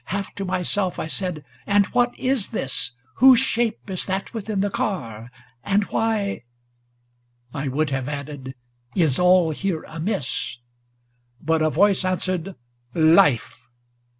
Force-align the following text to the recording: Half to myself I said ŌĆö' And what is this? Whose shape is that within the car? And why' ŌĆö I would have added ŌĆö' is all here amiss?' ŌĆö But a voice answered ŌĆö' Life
Half 0.05 0.33
to 0.33 0.45
myself 0.45 0.97
I 0.97 1.05
said 1.05 1.35
ŌĆö' 1.35 1.43
And 1.67 1.85
what 1.93 2.17
is 2.17 2.49
this? 2.49 2.93
Whose 3.17 3.37
shape 3.39 3.87
is 3.87 4.07
that 4.07 4.33
within 4.33 4.61
the 4.61 4.71
car? 4.71 5.29
And 5.63 5.83
why' 5.91 6.41
ŌĆö 7.53 7.61
I 7.61 7.67
would 7.67 7.89
have 7.91 8.09
added 8.09 8.45
ŌĆö' 8.45 8.53
is 9.03 9.19
all 9.19 9.51
here 9.51 9.83
amiss?' 9.87 10.27
ŌĆö 11.43 11.45
But 11.45 11.61
a 11.61 11.69
voice 11.69 12.03
answered 12.03 12.45
ŌĆö' 12.95 13.15
Life 13.15 13.67